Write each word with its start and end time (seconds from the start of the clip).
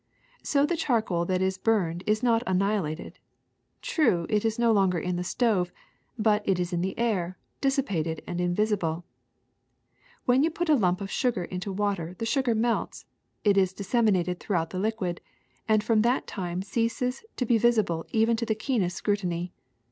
''So 0.43 0.67
the 0.67 0.75
charcoal 0.75 1.25
that 1.25 1.43
is 1.43 1.59
burned 1.59 2.03
is 2.07 2.23
not 2.23 2.41
annihilated. 2.47 3.19
True, 3.83 4.25
it 4.31 4.43
is 4.43 4.57
no 4.57 4.71
longer 4.71 4.97
in 4.97 5.15
the 5.15 5.23
stove; 5.23 5.71
but 6.17 6.41
it 6.43 6.59
is 6.59 6.73
in 6.73 6.81
the 6.81 6.97
air, 6.97 7.37
dissipated 7.61 8.19
and 8.25 8.41
invisible. 8.41 9.05
When 10.25 10.41
you 10.43 10.49
put 10.49 10.69
a 10.69 10.75
lump 10.75 11.01
of 11.01 11.11
sugar 11.11 11.43
into 11.43 11.71
water 11.71 12.15
the 12.17 12.25
sugar 12.25 12.55
melts, 12.55 13.05
is 13.43 13.73
disseminated 13.73 14.39
throughout 14.39 14.71
the 14.71 14.79
liquid, 14.79 15.21
and 15.69 15.83
from 15.83 16.01
that 16.01 16.25
time 16.25 16.63
ceases 16.63 17.23
to 17.35 17.45
be 17.45 17.59
visible 17.59 18.07
even 18.11 18.35
to 18.37 18.45
the 18.47 18.55
keenest 18.55 18.95
scrutiny. 18.95 19.53